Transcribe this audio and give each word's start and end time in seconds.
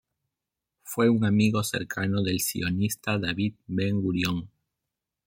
Fue 0.81 1.09
un 1.09 1.25
amigo 1.25 1.63
cercano 1.63 2.23
del 2.23 2.39
sionista 2.39 3.19
David 3.19 3.53
Ben-Gurión. 3.67 4.49